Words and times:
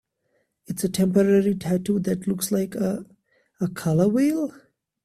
It's 0.65 0.83
a 0.83 0.89
temporary 0.89 1.53
tattoo 1.53 1.99
that 1.99 2.25
looks 2.25 2.51
like... 2.51 2.73
a 2.73 3.05
color 3.75 4.07
wheel? 4.07 4.51